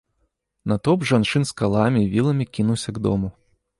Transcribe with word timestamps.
Натоўп 0.71 1.03
жанчын 1.11 1.45
з 1.49 1.55
каламі 1.61 1.99
і 2.07 2.11
віламі 2.15 2.45
кінуўся 2.59 2.89
к 2.97 3.09
дому. 3.09 3.35